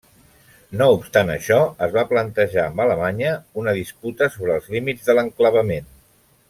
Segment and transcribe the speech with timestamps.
[0.79, 5.93] No obstant això, es va plantejar amb Alemanya una disputa sobre els límits de l'enclavament.